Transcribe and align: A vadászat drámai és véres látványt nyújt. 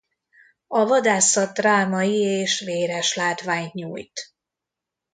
A 0.67 0.85
vadászat 0.85 1.53
drámai 1.53 2.17
és 2.21 2.59
véres 2.59 3.15
látványt 3.15 3.73
nyújt. 3.73 4.33